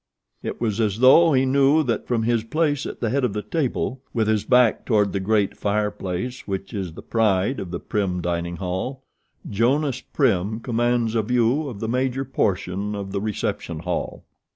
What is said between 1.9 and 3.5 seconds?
from his place at the head of the